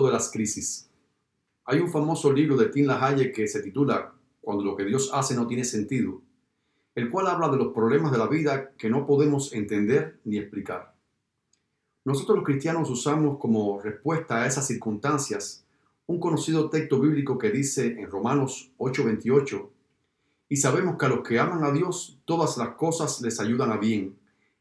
de 0.00 0.12
las 0.12 0.30
crisis. 0.30 0.88
Hay 1.64 1.80
un 1.80 1.90
famoso 1.90 2.32
libro 2.32 2.56
de 2.56 2.66
Tim 2.66 2.86
LaHaye 2.86 3.32
que 3.32 3.46
se 3.46 3.62
titula 3.62 4.14
Cuando 4.40 4.64
lo 4.64 4.76
que 4.76 4.84
Dios 4.84 5.10
hace 5.12 5.34
no 5.34 5.46
tiene 5.46 5.64
sentido, 5.64 6.22
el 6.94 7.10
cual 7.10 7.26
habla 7.26 7.48
de 7.48 7.56
los 7.56 7.72
problemas 7.72 8.12
de 8.12 8.18
la 8.18 8.26
vida 8.26 8.72
que 8.78 8.88
no 8.88 9.06
podemos 9.06 9.52
entender 9.52 10.20
ni 10.24 10.38
explicar. 10.38 10.94
Nosotros 12.04 12.38
los 12.38 12.46
cristianos 12.46 12.90
usamos 12.90 13.38
como 13.38 13.80
respuesta 13.80 14.42
a 14.42 14.46
esas 14.46 14.66
circunstancias 14.66 15.64
un 16.06 16.18
conocido 16.18 16.68
texto 16.68 16.98
bíblico 16.98 17.38
que 17.38 17.50
dice 17.50 17.86
en 17.86 18.10
Romanos 18.10 18.72
8:28, 18.78 19.70
y 20.48 20.56
sabemos 20.56 20.96
que 20.98 21.06
a 21.06 21.08
los 21.08 21.26
que 21.26 21.38
aman 21.38 21.64
a 21.64 21.72
Dios 21.72 22.18
todas 22.24 22.56
las 22.56 22.70
cosas 22.70 23.20
les 23.22 23.40
ayudan 23.40 23.70
a 23.70 23.76
bien, 23.76 24.16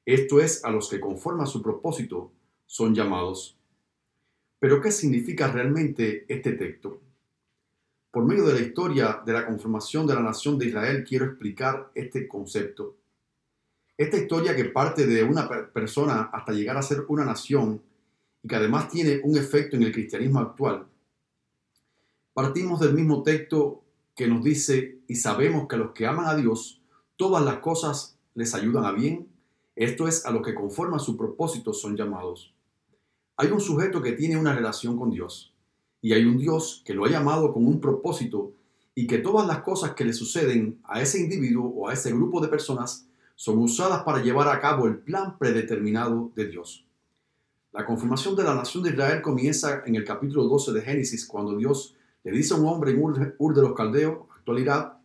esto 0.06 0.40
es, 0.40 0.64
a 0.66 0.72
los 0.72 0.90
que 0.90 1.00
conforman 1.00 1.48
su 1.48 1.62
propósito 1.62 2.32
son 2.66 2.96
llamados. 2.96 3.58
Pero 4.62 4.80
¿qué 4.80 4.92
significa 4.92 5.48
realmente 5.48 6.24
este 6.28 6.52
texto? 6.52 7.02
Por 8.12 8.26
medio 8.26 8.46
de 8.46 8.54
la 8.54 8.60
historia 8.60 9.20
de 9.26 9.34
la 9.34 9.48
conformación 9.48 10.06
de 10.06 10.14
la 10.14 10.22
nación 10.22 10.60
de 10.60 10.68
Israel 10.68 11.04
quiero 11.04 11.26
explicar 11.26 11.90
este 11.96 12.28
concepto. 12.28 12.96
Esta 13.98 14.18
historia 14.18 14.56
que 14.56 14.66
parte 14.66 15.08
de 15.08 15.24
una 15.24 15.50
persona 15.74 16.30
hasta 16.32 16.52
llegar 16.52 16.78
a 16.78 16.84
ser 16.84 17.06
una 17.08 17.26
nación 17.26 17.82
y 18.44 18.48
que 18.48 18.56
además 18.56 18.88
tiene 18.88 19.20
un 19.24 19.36
efecto 19.36 19.78
en 19.78 19.82
el 19.82 19.92
cristianismo 19.92 20.40
actual. 20.40 20.86
Partimos 22.32 22.80
del 22.82 22.94
mismo 22.94 23.24
texto 23.24 23.84
que 24.16 24.28
nos 24.28 24.44
dice, 24.44 25.00
y 25.08 25.16
sabemos 25.16 25.68
que 25.68 25.76
a 25.76 25.80
los 25.80 25.92
que 25.92 26.06
aman 26.06 26.28
a 26.28 26.36
Dios, 26.36 26.84
todas 27.16 27.44
las 27.44 27.58
cosas 27.62 28.16
les 28.36 28.54
ayudan 28.54 28.86
a 28.86 28.92
bien, 28.92 29.28
esto 29.76 30.08
es, 30.08 30.24
a 30.24 30.30
los 30.30 30.46
que 30.46 30.54
conforman 30.54 31.00
su 31.00 31.18
propósito 31.18 31.74
son 31.74 31.98
llamados. 31.98 32.54
Hay 33.42 33.50
un 33.50 33.60
sujeto 33.60 34.04
que 34.04 34.12
tiene 34.12 34.38
una 34.38 34.54
relación 34.54 35.00
con 35.00 35.10
Dios 35.10 35.52
y 36.00 36.14
hay 36.14 36.26
un 36.26 36.38
Dios 36.38 36.84
que 36.86 36.94
lo 36.94 37.06
ha 37.06 37.10
llamado 37.10 37.52
con 37.52 37.66
un 37.66 37.82
propósito 37.82 38.54
y 38.94 39.08
que 39.08 39.18
todas 39.18 39.48
las 39.48 39.64
cosas 39.64 39.96
que 39.96 40.06
le 40.06 40.14
suceden 40.14 40.80
a 40.84 41.02
ese 41.02 41.20
individuo 41.20 41.66
o 41.76 41.88
a 41.88 41.94
ese 41.94 42.12
grupo 42.12 42.40
de 42.40 42.50
personas 42.50 43.08
son 43.34 43.58
usadas 43.58 44.04
para 44.04 44.22
llevar 44.22 44.48
a 44.48 44.60
cabo 44.60 44.86
el 44.86 45.00
plan 45.00 45.40
predeterminado 45.40 46.32
de 46.36 46.50
Dios. 46.50 46.86
La 47.72 47.84
confirmación 47.84 48.36
de 48.36 48.44
la 48.44 48.54
nación 48.54 48.84
de 48.84 48.92
Israel 48.92 49.24
comienza 49.24 49.82
en 49.88 49.96
el 49.96 50.06
capítulo 50.06 50.44
12 50.44 50.74
de 50.74 50.82
Génesis, 50.84 51.26
cuando 51.26 51.58
Dios 51.58 51.96
le 52.24 52.32
dice 52.34 52.54
a 52.54 52.58
un 52.58 52.68
hombre 52.68 52.92
en 52.92 53.02
Ur 53.40 53.56
de 53.56 53.62
los 53.64 53.74
Caldeos, 53.74 54.20
actualidad, 54.38 55.00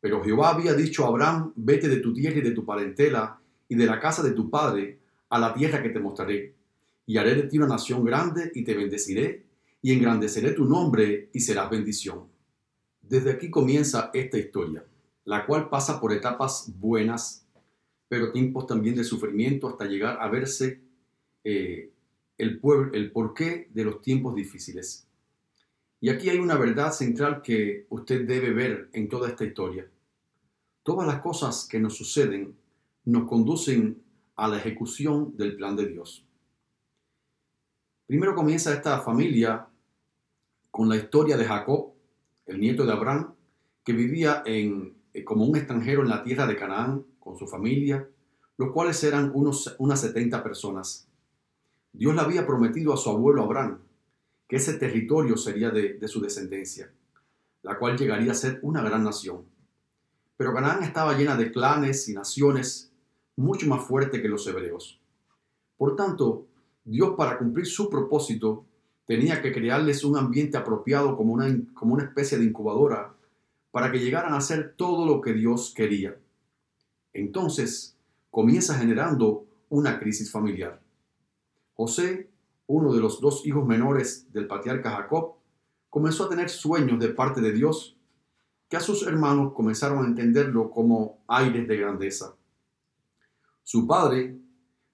pero 0.00 0.22
Jehová 0.22 0.50
había 0.50 0.74
dicho 0.74 1.04
a 1.04 1.08
Abraham, 1.08 1.52
vete 1.56 1.88
de 1.88 1.96
tu 1.96 2.14
tierra 2.14 2.38
y 2.38 2.42
de 2.42 2.52
tu 2.52 2.64
parentela 2.64 3.40
y 3.68 3.74
de 3.74 3.86
la 3.86 3.98
casa 3.98 4.22
de 4.22 4.30
tu 4.30 4.48
padre 4.48 5.00
a 5.28 5.40
la 5.40 5.52
tierra 5.52 5.82
que 5.82 5.88
te 5.88 5.98
mostraré 5.98 6.54
y 7.06 7.16
haré 7.18 7.34
de 7.34 7.42
ti 7.44 7.58
una 7.58 7.68
nación 7.68 8.04
grande 8.04 8.50
y 8.54 8.64
te 8.64 8.74
bendeciré 8.74 9.44
y 9.82 9.92
engrandeceré 9.92 10.52
tu 10.52 10.64
nombre 10.64 11.28
y 11.32 11.40
serás 11.40 11.70
bendición. 11.70 12.26
Desde 13.02 13.32
aquí 13.32 13.50
comienza 13.50 14.10
esta 14.14 14.38
historia, 14.38 14.84
la 15.24 15.44
cual 15.44 15.68
pasa 15.68 16.00
por 16.00 16.12
etapas 16.12 16.72
buenas, 16.78 17.46
pero 18.08 18.32
tiempos 18.32 18.66
también 18.66 18.94
de 18.94 19.04
sufrimiento 19.04 19.68
hasta 19.68 19.84
llegar 19.84 20.18
a 20.20 20.28
verse 20.28 20.80
eh, 21.44 21.90
el, 22.38 22.58
pueblo, 22.58 22.92
el 22.94 23.12
porqué 23.12 23.68
de 23.74 23.84
los 23.84 24.00
tiempos 24.00 24.34
difíciles. 24.34 25.06
Y 26.00 26.08
aquí 26.08 26.30
hay 26.30 26.38
una 26.38 26.56
verdad 26.56 26.92
central 26.92 27.42
que 27.42 27.86
usted 27.90 28.26
debe 28.26 28.52
ver 28.52 28.88
en 28.92 29.08
toda 29.08 29.28
esta 29.28 29.44
historia. 29.44 29.86
Todas 30.82 31.06
las 31.06 31.20
cosas 31.20 31.66
que 31.68 31.80
nos 31.80 31.96
suceden 31.96 32.54
nos 33.04 33.28
conducen 33.28 34.02
a 34.36 34.48
la 34.48 34.58
ejecución 34.58 35.36
del 35.36 35.56
plan 35.56 35.76
de 35.76 35.88
Dios. 35.88 36.26
Primero 38.14 38.36
comienza 38.36 38.72
esta 38.72 39.00
familia 39.00 39.66
con 40.70 40.88
la 40.88 40.94
historia 40.94 41.36
de 41.36 41.46
Jacob, 41.46 41.94
el 42.46 42.60
nieto 42.60 42.86
de 42.86 42.92
Abraham, 42.92 43.34
que 43.82 43.92
vivía 43.92 44.44
en, 44.46 44.94
eh, 45.12 45.24
como 45.24 45.44
un 45.44 45.56
extranjero 45.56 46.02
en 46.02 46.10
la 46.10 46.22
tierra 46.22 46.46
de 46.46 46.54
Canaán 46.54 47.04
con 47.18 47.36
su 47.36 47.48
familia, 47.48 48.08
los 48.56 48.70
cuales 48.70 49.02
eran 49.02 49.32
unos, 49.34 49.74
unas 49.80 50.00
70 50.00 50.44
personas. 50.44 51.08
Dios 51.92 52.14
le 52.14 52.20
había 52.20 52.46
prometido 52.46 52.94
a 52.94 52.96
su 52.96 53.10
abuelo 53.10 53.42
Abraham 53.42 53.80
que 54.46 54.56
ese 54.58 54.74
territorio 54.74 55.36
sería 55.36 55.70
de, 55.70 55.94
de 55.94 56.06
su 56.06 56.20
descendencia, 56.20 56.92
la 57.62 57.76
cual 57.80 57.98
llegaría 57.98 58.30
a 58.30 58.36
ser 58.36 58.60
una 58.62 58.80
gran 58.80 59.02
nación. 59.02 59.44
Pero 60.36 60.54
Canaán 60.54 60.84
estaba 60.84 61.18
llena 61.18 61.34
de 61.34 61.50
clanes 61.50 62.08
y 62.08 62.14
naciones 62.14 62.92
mucho 63.34 63.66
más 63.66 63.84
fuertes 63.84 64.22
que 64.22 64.28
los 64.28 64.46
hebreos. 64.46 65.00
Por 65.76 65.96
tanto, 65.96 66.46
Dios 66.84 67.14
para 67.16 67.38
cumplir 67.38 67.66
su 67.66 67.88
propósito 67.88 68.66
tenía 69.06 69.42
que 69.42 69.52
crearles 69.52 70.04
un 70.04 70.16
ambiente 70.16 70.56
apropiado 70.56 71.16
como 71.16 71.32
una, 71.32 71.46
como 71.74 71.94
una 71.94 72.04
especie 72.04 72.38
de 72.38 72.44
incubadora 72.44 73.14
para 73.70 73.90
que 73.90 73.98
llegaran 73.98 74.32
a 74.34 74.38
hacer 74.38 74.74
todo 74.76 75.06
lo 75.06 75.20
que 75.20 75.32
Dios 75.32 75.72
quería. 75.74 76.16
Entonces 77.12 77.96
comienza 78.30 78.78
generando 78.78 79.46
una 79.68 79.98
crisis 79.98 80.30
familiar. 80.30 80.80
José, 81.74 82.30
uno 82.66 82.92
de 82.92 83.00
los 83.00 83.20
dos 83.20 83.44
hijos 83.46 83.66
menores 83.66 84.32
del 84.32 84.46
patriarca 84.46 84.90
Jacob, 84.90 85.34
comenzó 85.90 86.24
a 86.24 86.28
tener 86.28 86.48
sueños 86.48 86.98
de 87.00 87.08
parte 87.08 87.40
de 87.40 87.52
Dios 87.52 87.96
que 88.68 88.76
a 88.76 88.80
sus 88.80 89.06
hermanos 89.06 89.52
comenzaron 89.54 90.04
a 90.04 90.08
entenderlo 90.08 90.70
como 90.70 91.22
aires 91.28 91.66
de 91.68 91.76
grandeza. 91.76 92.34
Su 93.62 93.86
padre 93.86 94.38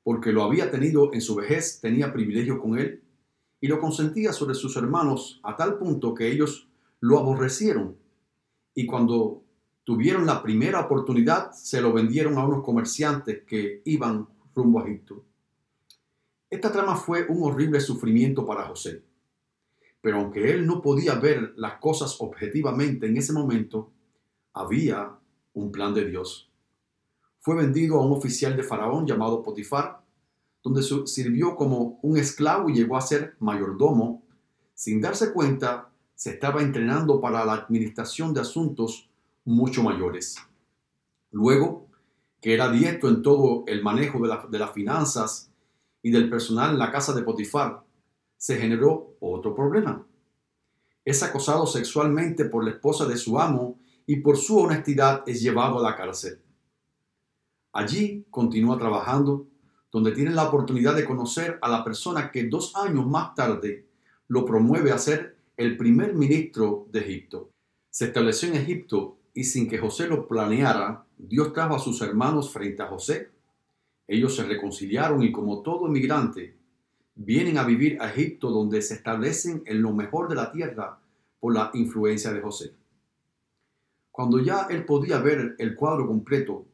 porque 0.02 0.32
lo 0.32 0.42
había 0.42 0.70
tenido 0.70 1.12
en 1.12 1.20
su 1.20 1.34
vejez, 1.34 1.80
tenía 1.80 2.12
privilegio 2.12 2.60
con 2.60 2.78
él 2.78 3.02
y 3.60 3.68
lo 3.68 3.78
consentía 3.78 4.32
sobre 4.32 4.54
sus 4.54 4.76
hermanos 4.76 5.40
a 5.42 5.56
tal 5.56 5.78
punto 5.78 6.14
que 6.14 6.30
ellos 6.30 6.68
lo 7.00 7.18
aborrecieron. 7.18 7.96
Y 8.74 8.86
cuando 8.86 9.44
tuvieron 9.84 10.26
la 10.26 10.42
primera 10.42 10.80
oportunidad, 10.80 11.52
se 11.52 11.80
lo 11.80 11.92
vendieron 11.92 12.38
a 12.38 12.46
unos 12.46 12.64
comerciantes 12.64 13.42
que 13.44 13.82
iban 13.84 14.28
rumbo 14.54 14.80
a 14.80 14.84
Egipto. 14.84 15.24
Esta 16.48 16.72
trama 16.72 16.96
fue 16.96 17.26
un 17.28 17.42
horrible 17.42 17.80
sufrimiento 17.80 18.44
para 18.44 18.66
José. 18.66 19.04
Pero 20.00 20.16
aunque 20.16 20.50
él 20.50 20.66
no 20.66 20.80
podía 20.80 21.14
ver 21.14 21.52
las 21.56 21.74
cosas 21.78 22.16
objetivamente 22.20 23.06
en 23.06 23.18
ese 23.18 23.32
momento, 23.32 23.92
había 24.54 25.18
un 25.52 25.70
plan 25.70 25.94
de 25.94 26.06
Dios 26.06 26.49
fue 27.40 27.56
vendido 27.56 27.98
a 27.98 28.06
un 28.06 28.12
oficial 28.12 28.56
de 28.56 28.62
Faraón 28.62 29.06
llamado 29.06 29.42
Potifar, 29.42 30.02
donde 30.62 30.82
sirvió 31.06 31.56
como 31.56 31.98
un 32.02 32.18
esclavo 32.18 32.68
y 32.68 32.74
llegó 32.74 32.96
a 32.96 33.00
ser 33.00 33.34
mayordomo. 33.40 34.22
Sin 34.74 35.00
darse 35.00 35.32
cuenta, 35.32 35.90
se 36.14 36.30
estaba 36.30 36.60
entrenando 36.60 37.18
para 37.18 37.44
la 37.46 37.54
administración 37.54 38.34
de 38.34 38.42
asuntos 38.42 39.08
mucho 39.46 39.82
mayores. 39.82 40.36
Luego, 41.30 41.88
que 42.42 42.52
era 42.52 42.70
diestro 42.70 43.08
en 43.08 43.22
todo 43.22 43.64
el 43.66 43.82
manejo 43.82 44.20
de, 44.20 44.36
de 44.50 44.58
las 44.58 44.72
finanzas 44.72 45.50
y 46.02 46.10
del 46.10 46.28
personal 46.28 46.72
en 46.72 46.78
la 46.78 46.92
casa 46.92 47.14
de 47.14 47.22
Potifar, 47.22 47.82
se 48.36 48.58
generó 48.58 49.16
otro 49.20 49.54
problema. 49.54 50.06
Es 51.06 51.22
acosado 51.22 51.66
sexualmente 51.66 52.44
por 52.44 52.64
la 52.64 52.72
esposa 52.72 53.06
de 53.06 53.16
su 53.16 53.40
amo 53.40 53.78
y 54.06 54.16
por 54.16 54.36
su 54.36 54.58
honestidad 54.58 55.22
es 55.26 55.40
llevado 55.40 55.78
a 55.78 55.82
la 55.82 55.96
cárcel. 55.96 56.42
Allí 57.72 58.24
continúa 58.30 58.78
trabajando, 58.78 59.46
donde 59.92 60.12
tiene 60.12 60.30
la 60.30 60.48
oportunidad 60.48 60.94
de 60.94 61.04
conocer 61.04 61.58
a 61.62 61.68
la 61.68 61.84
persona 61.84 62.30
que 62.30 62.44
dos 62.44 62.74
años 62.76 63.06
más 63.06 63.34
tarde 63.34 63.86
lo 64.28 64.44
promueve 64.44 64.92
a 64.92 64.98
ser 64.98 65.36
el 65.56 65.76
primer 65.76 66.14
ministro 66.14 66.86
de 66.90 67.00
Egipto. 67.00 67.50
Se 67.90 68.06
estableció 68.06 68.48
en 68.48 68.56
Egipto 68.56 69.18
y 69.34 69.44
sin 69.44 69.68
que 69.68 69.78
José 69.78 70.06
lo 70.06 70.26
planeara, 70.26 71.04
Dios 71.18 71.52
trajo 71.52 71.74
a 71.74 71.80
sus 71.80 72.00
hermanos 72.02 72.52
frente 72.52 72.82
a 72.82 72.86
José. 72.86 73.30
Ellos 74.06 74.34
se 74.34 74.44
reconciliaron 74.44 75.22
y 75.22 75.32
como 75.32 75.62
todo 75.62 75.86
emigrante, 75.86 76.56
vienen 77.14 77.58
a 77.58 77.64
vivir 77.64 78.00
a 78.00 78.10
Egipto 78.10 78.50
donde 78.50 78.80
se 78.82 78.94
establecen 78.94 79.62
en 79.66 79.82
lo 79.82 79.92
mejor 79.92 80.28
de 80.28 80.36
la 80.36 80.50
tierra 80.50 80.98
por 81.38 81.54
la 81.54 81.70
influencia 81.74 82.32
de 82.32 82.40
José. 82.40 82.72
Cuando 84.10 84.38
ya 84.38 84.66
él 84.70 84.84
podía 84.84 85.18
ver 85.18 85.56
el 85.58 85.74
cuadro 85.76 86.06
completo, 86.06 86.66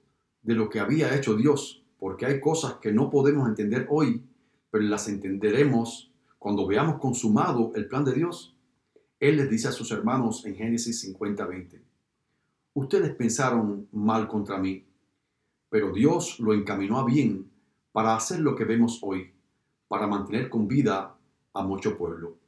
de 0.46 0.54
lo 0.54 0.68
que 0.68 0.78
había 0.78 1.14
hecho 1.16 1.34
Dios, 1.34 1.82
porque 1.98 2.24
hay 2.24 2.40
cosas 2.40 2.74
que 2.74 2.92
no 2.92 3.10
podemos 3.10 3.48
entender 3.48 3.88
hoy, 3.90 4.24
pero 4.70 4.84
las 4.84 5.08
entenderemos 5.08 6.12
cuando 6.38 6.68
veamos 6.68 7.00
consumado 7.00 7.72
el 7.74 7.88
plan 7.88 8.04
de 8.04 8.12
Dios. 8.12 8.56
Él 9.18 9.38
les 9.38 9.50
dice 9.50 9.66
a 9.68 9.72
sus 9.72 9.90
hermanos 9.90 10.46
en 10.46 10.54
Génesis 10.54 11.00
50:20, 11.00 11.82
ustedes 12.74 13.12
pensaron 13.16 13.88
mal 13.90 14.28
contra 14.28 14.56
mí, 14.58 14.86
pero 15.68 15.92
Dios 15.92 16.38
lo 16.38 16.54
encaminó 16.54 17.00
a 17.00 17.04
bien 17.04 17.50
para 17.90 18.14
hacer 18.14 18.38
lo 18.38 18.54
que 18.54 18.64
vemos 18.64 19.00
hoy, 19.02 19.32
para 19.88 20.06
mantener 20.06 20.48
con 20.48 20.68
vida 20.68 21.16
a 21.54 21.62
mucho 21.62 21.98
pueblo. 21.98 22.38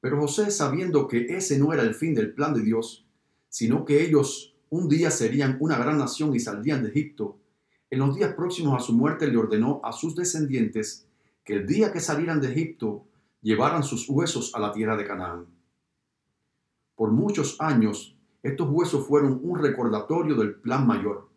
Pero 0.00 0.20
José, 0.20 0.52
sabiendo 0.52 1.08
que 1.08 1.26
ese 1.36 1.58
no 1.58 1.72
era 1.72 1.82
el 1.82 1.94
fin 1.94 2.14
del 2.14 2.34
plan 2.34 2.54
de 2.54 2.60
Dios, 2.60 3.04
sino 3.48 3.84
que 3.84 4.04
ellos 4.04 4.54
un 4.70 4.88
día 4.88 5.10
serían 5.10 5.56
una 5.60 5.78
gran 5.78 5.98
nación 5.98 6.34
y 6.34 6.40
saldrían 6.40 6.82
de 6.82 6.90
Egipto, 6.90 7.38
en 7.90 8.00
los 8.00 8.14
días 8.14 8.34
próximos 8.34 8.76
a 8.76 8.84
su 8.84 8.92
muerte 8.92 9.26
le 9.28 9.38
ordenó 9.38 9.80
a 9.82 9.92
sus 9.92 10.14
descendientes 10.14 11.06
que 11.42 11.54
el 11.54 11.66
día 11.66 11.92
que 11.92 12.00
salieran 12.00 12.40
de 12.40 12.52
Egipto 12.52 13.06
llevaran 13.40 13.82
sus 13.82 14.08
huesos 14.08 14.54
a 14.54 14.60
la 14.60 14.72
tierra 14.72 14.96
de 14.96 15.06
Canaán. 15.06 15.46
Por 16.94 17.12
muchos 17.12 17.60
años, 17.60 18.16
estos 18.42 18.68
huesos 18.70 19.06
fueron 19.06 19.40
un 19.42 19.58
recordatorio 19.58 20.34
del 20.34 20.56
plan 20.56 20.86
mayor, 20.86 21.28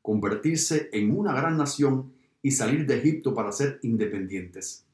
convertirse 0.00 0.88
en 0.92 1.16
una 1.16 1.34
gran 1.34 1.58
nación 1.58 2.12
y 2.40 2.52
salir 2.52 2.86
de 2.86 2.98
Egipto 2.98 3.34
para 3.34 3.52
ser 3.52 3.78
independientes. 3.82 4.86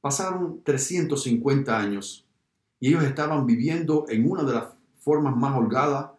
Pasaron 0.00 0.62
350 0.62 1.78
años 1.78 2.26
y 2.80 2.88
ellos 2.88 3.04
estaban 3.04 3.44
viviendo 3.44 4.06
en 4.08 4.30
una 4.30 4.44
de 4.44 4.54
las 4.54 4.77
formas 4.98 5.36
más 5.36 5.56
holgadas, 5.56 6.10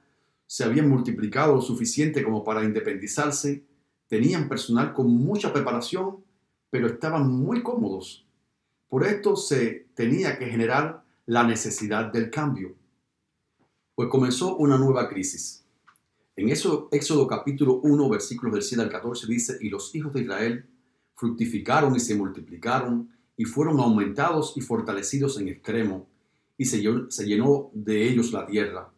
se 0.45 0.63
habían 0.63 0.89
multiplicado 0.89 1.55
lo 1.55 1.61
suficiente 1.61 2.23
como 2.23 2.43
para 2.43 2.63
independizarse, 2.63 3.63
tenían 4.07 4.49
personal 4.49 4.93
con 4.93 5.07
mucha 5.07 5.53
preparación, 5.53 6.23
pero 6.69 6.87
estaban 6.87 7.31
muy 7.31 7.61
cómodos. 7.61 8.25
Por 8.87 9.05
esto 9.05 9.35
se 9.35 9.87
tenía 9.93 10.39
que 10.39 10.47
generar 10.47 11.03
la 11.27 11.43
necesidad 11.43 12.11
del 12.11 12.31
cambio. 12.31 12.75
Pues 13.93 14.09
comenzó 14.09 14.57
una 14.57 14.77
nueva 14.77 15.07
crisis. 15.07 15.63
En 16.35 16.49
eso, 16.49 16.87
Éxodo 16.91 17.27
capítulo 17.27 17.81
1, 17.83 18.09
versículos 18.09 18.53
del 18.53 18.63
7 18.63 18.81
al 18.81 18.89
14 18.89 19.27
dice, 19.27 19.57
y 19.61 19.69
los 19.69 19.93
hijos 19.93 20.13
de 20.13 20.21
Israel 20.21 20.65
fructificaron 21.13 21.95
y 21.95 21.99
se 21.99 22.15
multiplicaron 22.15 23.09
y 23.35 23.45
fueron 23.45 23.79
aumentados 23.79 24.53
y 24.55 24.61
fortalecidos 24.61 25.39
en 25.39 25.49
extremo, 25.49 26.07
y 26.59 26.65
se 26.65 27.25
llenó 27.25 27.71
de 27.73 28.07
ellos 28.07 28.33
la 28.33 28.45
tierra. 28.45 28.91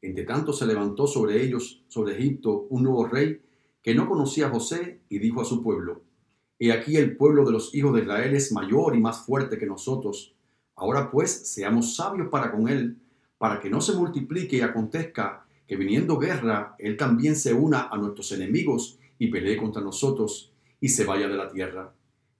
Entre 0.00 0.24
tanto 0.24 0.52
se 0.54 0.66
levantó 0.66 1.06
sobre 1.06 1.44
ellos, 1.44 1.84
sobre 1.86 2.16
Egipto, 2.16 2.66
un 2.70 2.82
nuevo 2.82 3.06
rey 3.06 3.40
que 3.82 3.94
no 3.94 4.08
conocía 4.08 4.46
a 4.46 4.50
José 4.50 5.02
y 5.10 5.18
dijo 5.18 5.42
a 5.42 5.44
su 5.44 5.62
pueblo, 5.62 6.02
He 6.58 6.72
aquí 6.72 6.96
el 6.96 7.16
pueblo 7.16 7.44
de 7.44 7.52
los 7.52 7.74
hijos 7.74 7.94
de 7.94 8.00
Israel 8.00 8.34
es 8.34 8.50
mayor 8.50 8.96
y 8.96 9.00
más 9.00 9.26
fuerte 9.26 9.58
que 9.58 9.66
nosotros. 9.66 10.34
Ahora 10.74 11.10
pues 11.10 11.52
seamos 11.52 11.96
sabios 11.96 12.28
para 12.30 12.50
con 12.50 12.68
él, 12.68 12.96
para 13.36 13.60
que 13.60 13.68
no 13.68 13.82
se 13.82 13.92
multiplique 13.92 14.56
y 14.56 14.60
acontezca 14.62 15.44
que 15.66 15.76
viniendo 15.76 16.18
guerra, 16.18 16.76
él 16.78 16.96
también 16.96 17.36
se 17.36 17.52
una 17.52 17.88
a 17.88 17.98
nuestros 17.98 18.32
enemigos 18.32 18.98
y 19.18 19.28
pelee 19.28 19.58
contra 19.58 19.82
nosotros 19.82 20.50
y 20.80 20.88
se 20.88 21.04
vaya 21.04 21.28
de 21.28 21.36
la 21.36 21.50
tierra. 21.50 21.92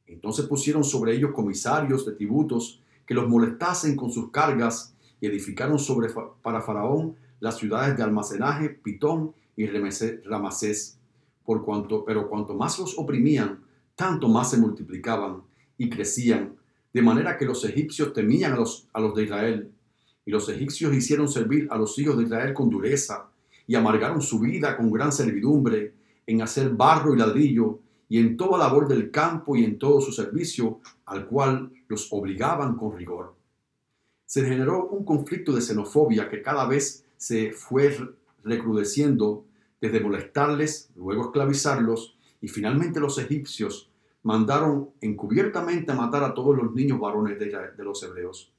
Entonces 0.06 0.46
pusieron 0.46 0.82
sobre 0.82 1.14
ellos 1.14 1.32
comisarios 1.32 2.06
de 2.06 2.12
tributos 2.12 2.81
que 3.06 3.14
los 3.14 3.28
molestasen 3.28 3.96
con 3.96 4.10
sus 4.10 4.30
cargas 4.30 4.94
y 5.20 5.26
edificaron 5.26 5.78
sobre 5.78 6.12
para 6.42 6.60
Faraón 6.60 7.16
las 7.40 7.58
ciudades 7.58 7.96
de 7.96 8.02
almacenaje, 8.02 8.68
Pitón 8.70 9.32
y 9.56 9.66
Ramasés. 9.66 10.98
Por 11.44 11.64
cuanto, 11.64 12.04
pero 12.04 12.28
cuanto 12.28 12.54
más 12.54 12.78
los 12.78 12.96
oprimían, 12.98 13.64
tanto 13.96 14.28
más 14.28 14.50
se 14.50 14.58
multiplicaban 14.58 15.42
y 15.76 15.90
crecían, 15.90 16.54
de 16.92 17.02
manera 17.02 17.36
que 17.36 17.44
los 17.44 17.64
egipcios 17.64 18.12
temían 18.12 18.52
a 18.52 18.56
los, 18.56 18.88
a 18.92 19.00
los 19.00 19.14
de 19.14 19.24
Israel. 19.24 19.72
Y 20.24 20.30
los 20.30 20.48
egipcios 20.48 20.94
hicieron 20.94 21.28
servir 21.28 21.66
a 21.70 21.76
los 21.76 21.98
hijos 21.98 22.16
de 22.16 22.24
Israel 22.24 22.54
con 22.54 22.70
dureza 22.70 23.28
y 23.66 23.74
amargaron 23.74 24.20
su 24.20 24.38
vida 24.38 24.76
con 24.76 24.90
gran 24.92 25.12
servidumbre 25.12 25.94
en 26.26 26.42
hacer 26.42 26.70
barro 26.70 27.14
y 27.14 27.18
ladrillo 27.18 27.80
y 28.12 28.18
en 28.18 28.36
toda 28.36 28.58
labor 28.58 28.88
del 28.88 29.10
campo 29.10 29.56
y 29.56 29.64
en 29.64 29.78
todo 29.78 30.02
su 30.02 30.12
servicio, 30.12 30.80
al 31.06 31.26
cual 31.26 31.72
los 31.88 32.12
obligaban 32.12 32.76
con 32.76 32.94
rigor. 32.94 33.34
Se 34.26 34.44
generó 34.44 34.86
un 34.88 35.02
conflicto 35.02 35.50
de 35.54 35.62
xenofobia 35.62 36.28
que 36.28 36.42
cada 36.42 36.66
vez 36.66 37.06
se 37.16 37.52
fue 37.52 37.96
recrudeciendo 38.44 39.46
desde 39.80 40.00
molestarles, 40.00 40.90
luego 40.94 41.22
esclavizarlos, 41.22 42.18
y 42.42 42.48
finalmente 42.48 43.00
los 43.00 43.16
egipcios 43.16 43.90
mandaron 44.24 44.90
encubiertamente 45.00 45.94
matar 45.94 46.22
a 46.22 46.34
todos 46.34 46.54
los 46.54 46.74
niños 46.74 47.00
varones 47.00 47.38
de 47.38 47.82
los 47.82 48.02
hebreos. 48.02 48.52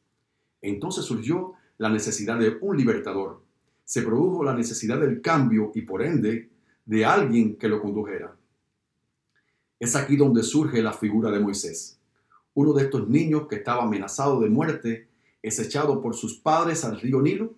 Entonces 0.64 1.06
surgió 1.06 1.54
la 1.78 1.90
necesidad 1.90 2.40
de 2.40 2.58
un 2.60 2.76
libertador. 2.76 3.44
Se 3.86 4.02
produjo 4.02 4.44
la 4.44 4.56
necesidad 4.56 5.00
del 5.00 5.22
cambio 5.22 5.72
y 5.76 5.84
por 5.84 6.02
ende 6.02 6.50
de 6.88 7.06
alguien 7.06 7.56
que 7.56 7.68
lo 7.68 7.80
condujera. 7.80 8.36
Es 9.84 9.98
aquí 9.98 10.16
donde 10.16 10.44
surge 10.44 10.82
la 10.82 10.94
figura 10.94 11.30
de 11.30 11.42
Moisés. 11.42 12.00
Uno 12.54 12.72
de 12.72 12.84
estos 12.84 13.10
niños 13.10 13.50
que 13.50 13.58
estaba 13.58 13.84
amenazado 13.84 14.40
de 14.40 14.50
muerte 14.50 15.10
es 15.42 15.60
echado 15.60 16.02
por 16.02 16.16
sus 16.16 16.40
padres 16.40 16.86
al 16.86 17.02
río 17.02 17.22
Nilo 17.22 17.54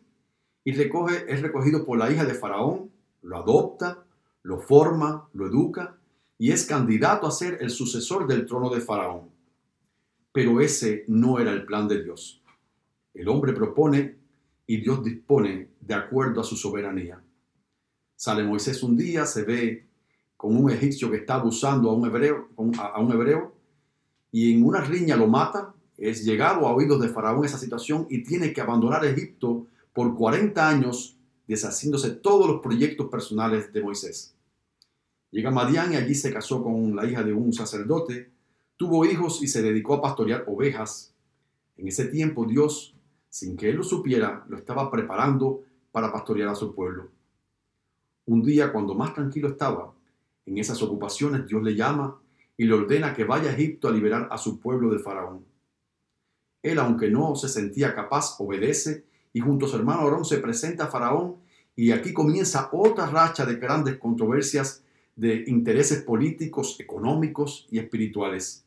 y 0.63 0.71
es 0.71 1.41
recogido 1.43 1.85
por 1.85 1.99
la 1.99 2.11
hija 2.11 2.25
de 2.25 2.33
Faraón, 2.33 2.89
lo 3.21 3.37
adopta, 3.37 4.07
lo 4.41 4.57
forma, 4.57 5.29
lo 5.33 5.45
educa 5.45 5.97
y 6.39 6.51
es 6.51 6.65
candidato 6.65 7.27
a 7.27 7.31
ser 7.31 7.59
el 7.61 7.69
sucesor 7.69 8.25
del 8.25 8.47
trono 8.47 8.71
de 8.71 8.81
Faraón. 8.81 9.29
Pero 10.31 10.61
ese 10.61 11.05
no 11.07 11.37
era 11.37 11.51
el 11.51 11.63
plan 11.63 11.87
de 11.87 12.01
Dios. 12.01 12.41
El 13.13 13.29
hombre 13.29 13.53
propone 13.53 14.17
y 14.65 14.77
Dios 14.77 15.03
dispone 15.03 15.69
de 15.79 15.93
acuerdo 15.93 16.41
a 16.41 16.43
su 16.43 16.55
soberanía. 16.55 17.21
Sale 18.15 18.43
Moisés 18.43 18.81
un 18.81 18.97
día, 18.97 19.27
se 19.27 19.43
ve 19.43 19.84
con 20.45 20.55
un 20.57 20.69
egipcio 20.69 21.09
que 21.09 21.17
está 21.17 21.35
abusando 21.35 21.89
a 21.89 21.93
un 21.95 22.05
hebreo, 22.05 22.49
a 22.77 23.01
un 23.01 23.11
hebreo 23.11 23.55
y 24.31 24.53
en 24.53 24.63
una 24.63 24.79
riña 24.79 25.15
lo 25.15 25.25
mata, 25.25 25.73
es 25.97 26.23
llegado 26.23 26.67
a 26.67 26.71
oídos 26.71 27.01
de 27.01 27.09
Faraón 27.09 27.43
esa 27.43 27.57
situación 27.57 28.05
y 28.11 28.21
tiene 28.21 28.53
que 28.53 28.61
abandonar 28.61 29.03
Egipto 29.05 29.65
por 29.91 30.13
40 30.13 30.69
años, 30.69 31.17
deshaciéndose 31.47 32.11
todos 32.11 32.47
los 32.47 32.61
proyectos 32.61 33.09
personales 33.09 33.73
de 33.73 33.81
Moisés. 33.81 34.35
Llega 35.31 35.49
a 35.49 35.51
Madián 35.51 35.93
y 35.93 35.95
allí 35.95 36.13
se 36.13 36.31
casó 36.31 36.63
con 36.63 36.95
la 36.95 37.07
hija 37.07 37.23
de 37.23 37.33
un 37.33 37.51
sacerdote, 37.51 38.29
tuvo 38.77 39.03
hijos 39.03 39.41
y 39.41 39.47
se 39.47 39.63
dedicó 39.63 39.95
a 39.95 40.01
pastorear 40.03 40.43
ovejas. 40.45 41.11
En 41.75 41.87
ese 41.87 42.05
tiempo 42.05 42.45
Dios, 42.45 42.93
sin 43.29 43.57
que 43.57 43.69
él 43.69 43.77
lo 43.77 43.83
supiera, 43.83 44.45
lo 44.47 44.59
estaba 44.59 44.91
preparando 44.91 45.63
para 45.91 46.11
pastorear 46.13 46.49
a 46.49 46.55
su 46.55 46.75
pueblo. 46.75 47.09
Un 48.27 48.43
día, 48.43 48.71
cuando 48.71 48.93
más 48.93 49.15
tranquilo 49.15 49.47
estaba, 49.47 49.94
en 50.45 50.57
esas 50.57 50.81
ocupaciones 50.81 51.47
Dios 51.47 51.63
le 51.63 51.75
llama 51.75 52.19
y 52.57 52.65
le 52.65 52.73
ordena 52.73 53.13
que 53.13 53.23
vaya 53.23 53.49
a 53.49 53.53
Egipto 53.53 53.87
a 53.87 53.91
liberar 53.91 54.27
a 54.31 54.37
su 54.37 54.59
pueblo 54.59 54.89
de 54.91 54.99
Faraón. 54.99 55.45
Él, 56.61 56.79
aunque 56.79 57.09
no 57.09 57.35
se 57.35 57.49
sentía 57.49 57.93
capaz, 57.93 58.35
obedece 58.39 59.05
y 59.33 59.39
junto 59.39 59.65
a 59.65 59.69
su 59.69 59.75
hermano 59.75 60.01
Aarón 60.01 60.25
se 60.25 60.37
presenta 60.37 60.85
a 60.85 60.87
Faraón 60.87 61.35
y 61.75 61.91
aquí 61.91 62.13
comienza 62.13 62.69
otra 62.71 63.05
racha 63.07 63.45
de 63.45 63.55
grandes 63.55 63.97
controversias 63.97 64.83
de 65.15 65.43
intereses 65.47 66.03
políticos, 66.03 66.77
económicos 66.79 67.67
y 67.69 67.79
espirituales. 67.79 68.65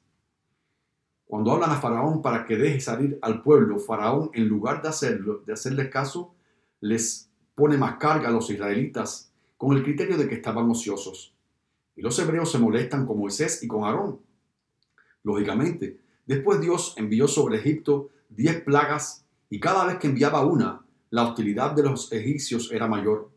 Cuando 1.26 1.52
hablan 1.52 1.70
a 1.70 1.80
Faraón 1.80 2.22
para 2.22 2.44
que 2.46 2.56
deje 2.56 2.80
salir 2.80 3.18
al 3.20 3.42
pueblo, 3.42 3.78
Faraón, 3.78 4.30
en 4.32 4.48
lugar 4.48 4.80
de 4.80 4.88
hacerlo, 4.88 5.42
de 5.46 5.52
hacerles 5.52 5.88
caso, 5.88 6.34
les 6.80 7.30
pone 7.54 7.76
más 7.76 7.96
carga 7.96 8.28
a 8.28 8.32
los 8.32 8.48
israelitas 8.50 9.32
con 9.56 9.76
el 9.76 9.82
criterio 9.82 10.16
de 10.16 10.28
que 10.28 10.36
estaban 10.36 10.70
ociosos. 10.70 11.34
Y 11.98 12.00
los 12.00 12.16
hebreos 12.20 12.52
se 12.52 12.60
molestan 12.60 13.04
con 13.04 13.18
Moisés 13.18 13.60
y 13.64 13.66
con 13.66 13.82
Aarón. 13.82 14.20
Lógicamente, 15.24 15.98
después 16.26 16.60
Dios 16.60 16.94
envió 16.96 17.26
sobre 17.26 17.58
Egipto 17.58 18.10
diez 18.28 18.62
plagas 18.62 19.26
y 19.50 19.58
cada 19.58 19.84
vez 19.84 19.98
que 19.98 20.06
enviaba 20.06 20.46
una, 20.46 20.86
la 21.10 21.24
hostilidad 21.24 21.72
de 21.72 21.82
los 21.82 22.12
egipcios 22.12 22.70
era 22.70 22.86
mayor, 22.86 23.32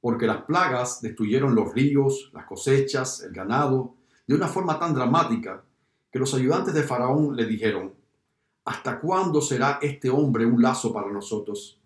porque 0.00 0.26
las 0.26 0.44
plagas 0.44 1.02
destruyeron 1.02 1.54
los 1.54 1.74
ríos, 1.74 2.30
las 2.32 2.46
cosechas, 2.46 3.22
el 3.22 3.32
ganado, 3.32 3.96
de 4.26 4.34
una 4.34 4.48
forma 4.48 4.78
tan 4.78 4.94
dramática 4.94 5.62
que 6.10 6.18
los 6.18 6.32
ayudantes 6.32 6.72
de 6.72 6.82
Faraón 6.82 7.36
le 7.36 7.44
dijeron, 7.44 7.92
¿hasta 8.64 8.98
cuándo 9.00 9.42
será 9.42 9.80
este 9.82 10.08
hombre 10.08 10.46
un 10.46 10.62
lazo 10.62 10.94
para 10.94 11.12
nosotros? 11.12 11.78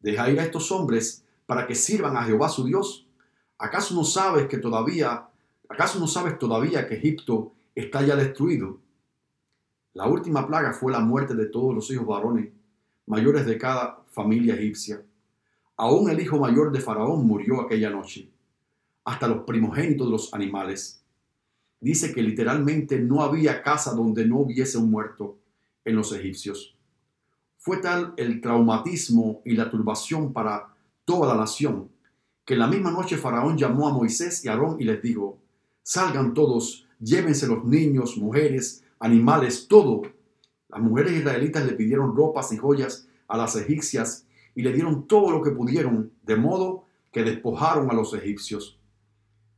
Deja 0.00 0.30
ir 0.30 0.40
a 0.40 0.44
estos 0.44 0.72
hombres 0.72 1.24
para 1.46 1.64
que 1.64 1.76
sirvan 1.76 2.16
a 2.16 2.24
Jehová 2.24 2.48
su 2.48 2.64
Dios. 2.64 3.06
¿Acaso 3.56 3.94
no 3.94 4.02
sabes 4.02 4.48
que 4.48 4.58
todavía 4.58 5.27
¿Acaso 5.68 5.98
no 6.00 6.06
sabes 6.06 6.38
todavía 6.38 6.88
que 6.88 6.94
Egipto 6.94 7.52
está 7.74 8.02
ya 8.02 8.16
destruido? 8.16 8.80
La 9.92 10.06
última 10.06 10.46
plaga 10.46 10.72
fue 10.72 10.92
la 10.92 11.00
muerte 11.00 11.34
de 11.34 11.46
todos 11.46 11.74
los 11.74 11.90
hijos 11.90 12.06
varones, 12.06 12.50
mayores 13.06 13.44
de 13.44 13.58
cada 13.58 14.02
familia 14.10 14.54
egipcia. 14.54 15.02
Aún 15.76 16.08
el 16.10 16.20
hijo 16.20 16.38
mayor 16.38 16.72
de 16.72 16.80
Faraón 16.80 17.26
murió 17.26 17.60
aquella 17.60 17.90
noche, 17.90 18.30
hasta 19.04 19.28
los 19.28 19.44
primogénitos 19.44 20.06
de 20.06 20.10
los 20.10 20.34
animales. 20.34 21.02
Dice 21.80 22.14
que 22.14 22.22
literalmente 22.22 22.98
no 22.98 23.22
había 23.22 23.62
casa 23.62 23.92
donde 23.92 24.26
no 24.26 24.38
hubiese 24.38 24.78
un 24.78 24.90
muerto 24.90 25.38
en 25.84 25.96
los 25.96 26.12
egipcios. 26.12 26.76
Fue 27.58 27.76
tal 27.76 28.14
el 28.16 28.40
traumatismo 28.40 29.42
y 29.44 29.52
la 29.52 29.70
turbación 29.70 30.32
para 30.32 30.74
toda 31.04 31.34
la 31.34 31.40
nación, 31.40 31.90
que 32.44 32.56
la 32.56 32.66
misma 32.66 32.90
noche 32.90 33.18
Faraón 33.18 33.58
llamó 33.58 33.88
a 33.88 33.92
Moisés 33.92 34.44
y 34.44 34.48
Aarón 34.48 34.80
y 34.80 34.84
les 34.84 35.02
dijo, 35.02 35.38
salgan 35.88 36.34
todos, 36.34 36.86
llévense 37.00 37.46
los 37.46 37.64
niños, 37.64 38.18
mujeres, 38.18 38.84
animales, 39.00 39.68
todo. 39.68 40.02
Las 40.68 40.82
mujeres 40.82 41.14
israelitas 41.14 41.64
le 41.64 41.72
pidieron 41.72 42.14
ropas 42.14 42.52
y 42.52 42.58
joyas 42.58 43.08
a 43.26 43.38
las 43.38 43.56
egipcias 43.56 44.26
y 44.54 44.60
le 44.60 44.74
dieron 44.74 45.08
todo 45.08 45.30
lo 45.30 45.40
que 45.40 45.50
pudieron, 45.50 46.12
de 46.24 46.36
modo 46.36 46.84
que 47.10 47.22
despojaron 47.22 47.90
a 47.90 47.94
los 47.94 48.12
egipcios. 48.12 48.78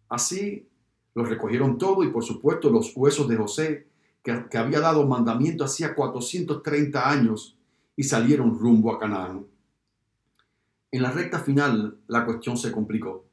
Así 0.08 0.68
los 1.16 1.28
recogieron 1.28 1.78
todo 1.78 2.04
y 2.04 2.10
por 2.10 2.22
supuesto 2.22 2.70
los 2.70 2.96
huesos 2.96 3.26
de 3.26 3.36
José 3.36 3.88
que, 4.22 4.44
que 4.48 4.58
había 4.58 4.78
dado 4.78 5.04
mandamiento 5.08 5.64
hacía 5.64 5.96
430 5.96 7.10
años 7.10 7.58
y 7.96 8.04
salieron 8.04 8.56
rumbo 8.56 8.94
a 8.94 9.00
Canaán. 9.00 9.46
En 10.92 11.02
la 11.02 11.10
recta 11.10 11.40
final 11.40 11.98
la 12.06 12.24
cuestión 12.24 12.56
se 12.56 12.70
complicó. 12.70 13.29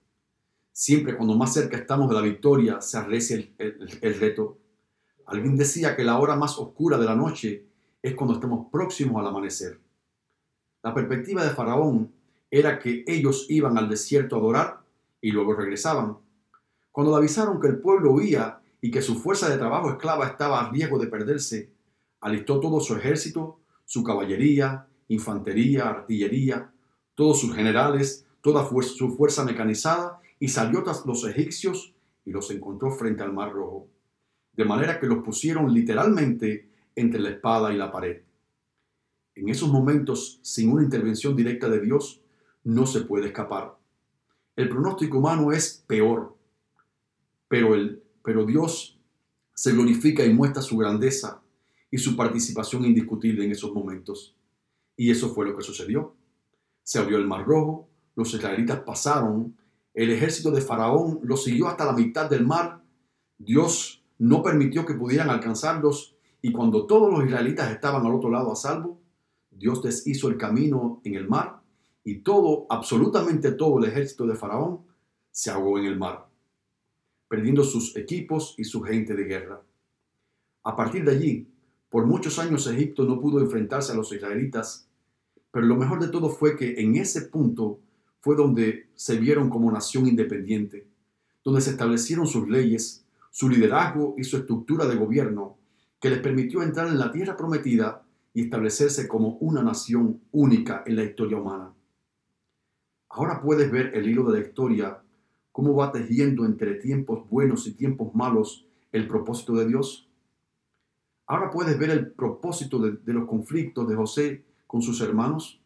Siempre 0.79 1.17
cuando 1.17 1.36
más 1.36 1.55
cerca 1.55 1.75
estamos 1.75 2.07
de 2.07 2.13
la 2.13 2.22
victoria 2.22 2.81
se 2.81 3.00
arrecia 3.00 3.36
el, 3.57 4.19
reto. 4.19 4.60
Alguien 5.25 5.57
decía 5.57 5.96
que 5.96 6.03
la 6.03 6.19
hora 6.19 6.36
más 6.36 6.60
oscura 6.60 7.00
de 7.00 7.05
la 7.05 7.15
noche 7.15 7.65
es 8.00 8.13
cuando 8.13 8.36
estamos 8.36 8.67
próximos 8.72 9.19
al 9.19 9.25
amanecer. 9.25 9.79
La 10.84 10.93
perspectiva 10.93 11.43
de 11.43 11.50
Faraón 11.50 12.13
era 12.51 12.77
que 12.77 13.03
ellos 13.07 13.48
iban 13.50 13.75
al 13.79 13.89
desierto 13.89 14.36
a 14.36 14.39
adorar 14.39 14.81
y 15.19 15.31
luego 15.31 15.55
regresaban. 15.55 16.19
Cuando 16.91 17.12
le 17.12 17.17
avisaron 17.17 17.60
que 17.60 17.69
el 17.69 17.79
pueblo 17.79 18.12
huía 18.12 18.60
y 18.79 18.91
que 18.91 19.01
su 19.01 19.15
fuerza 19.15 19.50
de 19.50 19.57
trabajo 19.57 19.89
esclava 19.89 20.27
estaba 20.27 20.62
a 20.62 20.69
riesgo 20.69 21.00
de 21.00 21.07
perderse, 21.07 21.72
alistó 22.22 22.60
todo 22.60 22.81
su 22.81 22.96
ejército, 22.96 23.62
su 23.84 24.03
caballería, 24.03 24.86
infantería, 25.07 25.89
artillería, 25.89 26.72
todos 27.15 27.39
sus 27.39 27.55
generales, 27.55 28.27
toda 28.41 28.69
su 28.84 29.17
fuerza 29.17 29.43
mecanizada 29.43 30.22
y 30.39 30.48
salió 30.50 30.84
tras 30.84 31.06
los 31.06 31.25
egipcios 31.25 31.94
y 32.25 32.32
los 32.32 32.51
encontró 32.51 32.91
frente 32.91 33.24
al 33.24 33.34
Mar 33.34 33.53
Rojo. 33.53 33.88
De 34.53 34.65
manera 34.65 35.00
que 35.00 35.08
los 35.08 35.24
pusieron 35.24 35.74
literalmente 35.74 36.70
entre 36.96 37.20
la 37.20 37.29
espada 37.29 37.74
y 37.74 37.77
la 37.77 37.91
pared. 37.91 38.22
En 39.36 39.50
esos 39.50 39.70
momentos, 39.70 40.39
sin 40.41 40.72
una 40.72 40.84
intervención 40.84 41.36
directa 41.36 41.70
de 41.70 41.79
Dios, 41.79 42.22
no 42.63 42.86
se 42.86 43.01
puede 43.01 43.27
escapar. 43.27 43.77
El 44.56 44.70
pronóstico 44.70 45.20
humano 45.20 45.51
es 45.51 45.84
peor, 45.86 46.36
pero, 47.48 47.75
el, 47.75 48.03
pero 48.24 48.46
Dios 48.46 49.00
se 49.53 49.72
glorifica 49.72 50.25
y 50.25 50.34
muestra 50.34 50.62
su 50.62 50.77
grandeza 50.77 51.41
y 51.91 51.98
su 51.98 52.15
participación 52.15 52.86
indiscutible 52.86 53.46
en 53.46 53.51
esos 53.51 53.74
momentos. 53.74 54.36
Y 54.96 55.12
eso 55.12 55.34
fue 55.34 55.46
lo 55.46 55.56
que 55.56 55.63
sucedió. 55.63 56.15
Se 56.84 57.00
abrió 57.00 57.17
el 57.17 57.27
Mar 57.27 57.46
Rojo, 57.46 57.88
los 58.15 58.34
israelitas 58.34 58.79
pasaron, 58.79 59.56
el 59.98 60.12
ejército 60.12 60.51
de 60.51 60.62
Faraón 60.62 61.22
los 61.24 61.44
siguió 61.44 61.68
hasta 61.68 61.84
la 61.84 61.92
mitad 61.92 62.30
del 62.30 62.46
mar, 62.46 62.84
Dios 63.39 64.06
no 64.20 64.44
permitió 64.44 64.86
que 64.86 64.94
pudieran 64.94 65.32
alcanzarlos 65.32 66.16
y 66.39 66.51
cuando 66.51 66.86
todos 66.86 67.12
los 67.12 67.25
israelitas 67.25 67.72
estaban 67.72 68.06
al 68.06 68.13
otro 68.13 68.30
lado 68.30 68.51
a 68.51 68.56
salvo, 68.56 69.01
Dios 69.50 69.82
deshizo 69.82 70.27
el 70.27 70.38
camino 70.38 71.01
en 71.04 71.16
el 71.16 71.27
mar 71.27 71.63
y 72.04 72.20
todo, 72.20 72.68
absolutamente 72.70 73.54
todo 73.54 73.80
el 73.80 73.86
ejército 73.86 74.27
de 74.27 74.36
Faraón 74.36 74.82
se 75.32 75.50
ahogó 75.50 75.80
en 75.80 75.86
el 75.86 75.98
mar, 75.98 76.27
perdiendo 77.27 77.63
sus 77.63 77.96
equipos 77.98 78.54
y 78.60 78.66
su 78.66 78.84
gente 78.84 79.16
de 79.16 79.24
guerra. 79.24 79.63
A 80.62 80.75
partir 80.75 81.06
de 81.06 81.12
allí, 81.12 81.48
por 81.89 82.06
muchos 82.06 82.38
años 82.38 82.68
Egipto 82.68 83.04
no 83.04 83.20
pudo 83.20 83.39
enfrentarse 83.39 83.94
a 83.94 83.96
los 83.96 84.13
israelitas, 84.13 84.88
pero 85.50 85.66
lo 85.66 85.75
mejor 85.75 86.00
de 86.00 86.10
todo 86.10 86.30
fue 86.30 86.56
que 86.56 86.82
en 86.82 86.98
ese 86.98 87.24
punto 87.24 87.80
fue 88.27 88.36
donde 88.36 88.89
se 88.93 89.17
vieron 89.17 89.50
como 89.50 89.72
nación 89.72 90.05
independiente, 90.05 90.86
donde 91.46 91.62
se 91.62 91.69
establecieron 91.69 92.27
sus 92.27 92.46
leyes, 92.50 93.05
su 93.31 93.48
liderazgo 93.48 94.15
y 94.17 94.25
su 94.25 94.36
estructura 94.36 94.86
de 94.86 94.98
gobierno, 94.98 95.55
que 96.01 96.10
les 96.10 96.19
permitió 96.19 96.62
entrar 96.62 96.89
en 96.89 97.00
la 97.00 97.10
tierra 97.10 97.38
prometida 97.38 98.03
y 98.34 98.41
establecerse 98.41 99.07
como 99.07 99.38
una 99.38 99.63
nación 99.63 100.19
única 100.34 100.84
en 100.86 100.98
la 100.98 101.05
historia 101.05 101.38
humana. 101.38 101.74
Ahora 103.07 103.41
puedes 103.41 103.72
ver 103.72 103.96
el 103.96 104.10
hilo 104.10 104.29
de 104.29 104.41
la 104.41 104.46
historia, 104.46 105.01
cómo 105.53 105.74
va 105.74 105.93
tejiendo 105.93 106.43
entre 106.46 106.74
tiempos 106.74 107.29
buenos 107.29 107.65
y 107.65 107.75
tiempos 107.75 108.13
malos 108.13 108.67
el 108.91 109.07
propósito 109.07 109.53
de 109.53 109.67
Dios. 109.67 110.10
Ahora 111.27 111.50
puedes 111.50 111.79
ver 111.79 111.91
el 111.91 112.12
propósito 112.12 112.77
de, 112.79 112.91
de, 112.91 113.13
los 113.13 113.25
conflictos 113.25 113.88
de 113.88 113.96
José 113.96 114.43
con 114.67 114.81
sus 114.81 115.00
hermanos. 115.00 115.62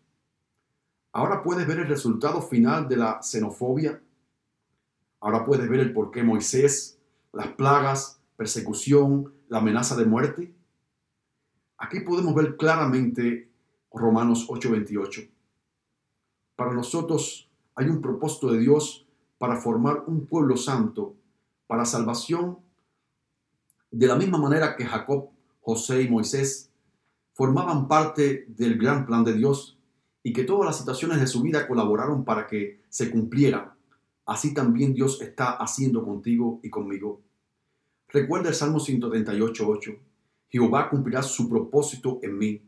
Ahora 1.13 1.43
puedes 1.43 1.67
ver 1.67 1.79
el 1.79 1.87
resultado 1.87 2.41
final 2.41 2.87
de 2.87 2.97
la 2.97 3.21
xenofobia. 3.21 4.01
Ahora 5.19 5.43
puedes 5.43 5.69
ver 5.69 5.81
el 5.81 5.93
por 5.93 6.09
qué 6.09 6.23
Moisés, 6.23 6.97
las 7.33 7.47
plagas, 7.49 8.21
persecución, 8.37 9.33
la 9.49 9.59
amenaza 9.59 9.95
de 9.95 10.05
muerte. 10.05 10.53
Aquí 11.77 11.99
podemos 11.99 12.33
ver 12.33 12.55
claramente 12.55 13.49
Romanos 13.93 14.47
8:28. 14.47 15.29
Para 16.55 16.73
nosotros 16.73 17.49
hay 17.75 17.87
un 17.87 18.01
propósito 18.01 18.51
de 18.51 18.59
Dios 18.59 19.05
para 19.37 19.57
formar 19.57 20.03
un 20.07 20.25
pueblo 20.25 20.55
santo, 20.55 21.15
para 21.67 21.85
salvación, 21.85 22.59
de 23.89 24.07
la 24.07 24.15
misma 24.15 24.37
manera 24.37 24.77
que 24.77 24.85
Jacob, 24.85 25.29
José 25.59 26.03
y 26.03 26.09
Moisés 26.09 26.69
formaban 27.33 27.87
parte 27.87 28.45
del 28.47 28.77
gran 28.77 29.05
plan 29.05 29.23
de 29.23 29.33
Dios 29.33 29.77
y 30.23 30.33
que 30.33 30.43
todas 30.43 30.65
las 30.65 30.77
situaciones 30.77 31.19
de 31.19 31.27
su 31.27 31.41
vida 31.41 31.67
colaboraron 31.67 32.23
para 32.25 32.47
que 32.47 32.81
se 32.89 33.09
cumpliera. 33.09 33.75
Así 34.25 34.53
también 34.53 34.93
Dios 34.93 35.21
está 35.21 35.51
haciendo 35.53 36.03
contigo 36.03 36.59
y 36.63 36.69
conmigo. 36.69 37.21
Recuerda 38.09 38.49
el 38.49 38.55
Salmo 38.55 38.79
138.8 38.79 39.97
Jehová 40.51 40.89
cumplirá 40.89 41.23
su 41.23 41.47
propósito 41.47 42.19
en 42.21 42.37
mí. 42.37 42.61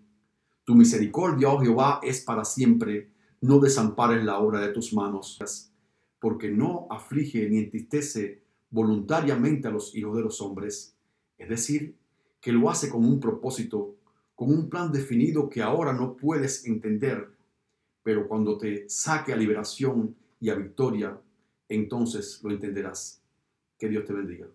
Tu 0.63 0.74
misericordia, 0.74 1.50
oh 1.50 1.60
Jehová, 1.60 2.00
es 2.01 2.22
para 2.22 2.45
siempre. 2.45 3.10
No 3.41 3.60
desampares 3.60 4.24
la 4.24 4.39
obra 4.39 4.62
de 4.62 4.69
tus 4.69 4.93
manos, 4.93 5.69
porque 6.22 6.50
no 6.50 6.88
aflige 6.89 7.50
ni 7.50 7.57
entristece 7.57 8.41
voluntariamente 8.69 9.67
a 9.67 9.72
los 9.72 9.93
hijos 9.95 10.15
de 10.15 10.24
los 10.24 10.39
hombres. 10.41 10.95
Es 11.38 11.50
decir, 11.50 11.98
que 12.39 12.53
lo 12.53 12.69
hace 12.69 12.88
con 12.88 13.03
un 13.03 13.19
propósito, 13.19 13.95
con 14.33 14.50
un 14.50 14.69
plan 14.69 14.93
definido 14.93 15.50
que 15.50 15.62
ahora 15.62 15.91
no 15.91 16.15
puedes 16.15 16.65
entender, 16.65 17.32
pero 18.03 18.27
cuando 18.27 18.57
te 18.57 18.88
saque 18.89 19.33
a 19.33 19.36
liberación 19.36 20.15
y 20.39 20.50
a 20.50 20.55
victoria, 20.55 21.17
entonces 21.69 22.39
lo 22.43 22.51
entenderás. 22.51 23.22
Que 23.79 23.89
Dios 23.89 24.05
te 24.05 24.13
bendiga. 24.13 24.48